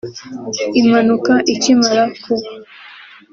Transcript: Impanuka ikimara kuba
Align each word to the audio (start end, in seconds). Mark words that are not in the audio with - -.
Impanuka 0.79 1.33
ikimara 1.53 2.03
kuba 2.21 2.47